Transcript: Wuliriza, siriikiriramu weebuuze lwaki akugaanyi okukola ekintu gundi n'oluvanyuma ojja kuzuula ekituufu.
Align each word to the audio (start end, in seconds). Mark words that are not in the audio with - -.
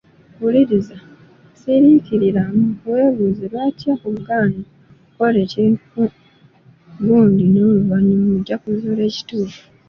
Wuliriza, 0.41 0.97
siriikiriramu 1.59 2.63
weebuuze 2.89 3.45
lwaki 3.53 3.85
akugaanyi 3.95 4.63
okukola 4.65 5.37
ekintu 5.45 6.01
gundi 7.05 7.45
n'oluvanyuma 7.47 8.27
ojja 8.37 8.55
kuzuula 8.61 9.03
ekituufu. 9.09 9.61